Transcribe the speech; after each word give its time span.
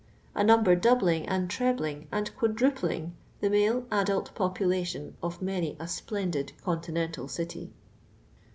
A 0.33 0.43
number 0.43 0.73
doubling, 0.75 1.29
and 1.29 1.47
trebling, 1.47 2.07
and 2.11 2.35
quadrupling 2.35 3.13
the 3.39 3.51
male 3.51 3.85
adult 3.91 4.33
popuUtion 4.33 5.13
of 5.21 5.43
many 5.43 5.77
a 5.79 5.87
splendid 5.87 6.53
continental 6.63 7.27
city. 7.27 7.71